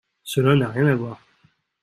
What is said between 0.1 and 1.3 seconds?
Cela n’a rien à voir